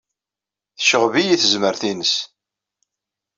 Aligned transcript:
Tecɣeb-iyi 0.77 1.35
tezmert-nnes. 1.41 2.15